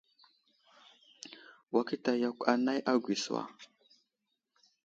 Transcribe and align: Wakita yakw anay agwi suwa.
Wakita 1.73 2.11
yakw 2.21 2.41
anay 2.51 2.79
agwi 2.91 3.15
suwa. 3.23 3.43